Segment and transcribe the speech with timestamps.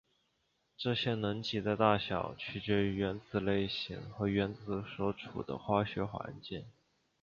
[0.79, 6.65] 这些能级的大小取决于原子类型和原子所处的化学环境。